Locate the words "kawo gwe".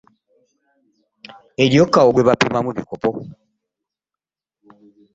1.93-2.25